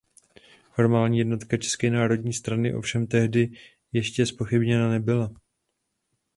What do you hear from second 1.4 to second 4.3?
české Národní strany ovšem tehdy ještě